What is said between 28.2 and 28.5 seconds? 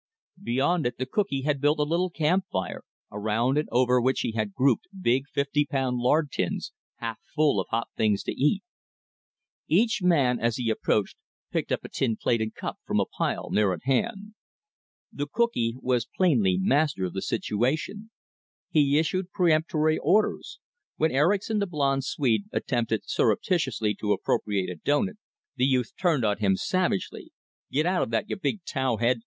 you